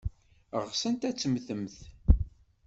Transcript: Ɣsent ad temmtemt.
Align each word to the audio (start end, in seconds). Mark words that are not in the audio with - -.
Ɣsent 0.69 1.07
ad 1.09 1.15
temmtemt. 1.17 1.75